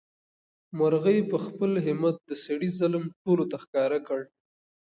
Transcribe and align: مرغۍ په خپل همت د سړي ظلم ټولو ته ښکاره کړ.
مرغۍ 0.77 1.19
په 1.31 1.37
خپل 1.45 1.71
همت 1.85 2.15
د 2.29 2.31
سړي 2.45 2.69
ظلم 2.79 3.03
ټولو 3.21 3.43
ته 3.51 3.57
ښکاره 3.63 3.99
کړ. 4.07 4.19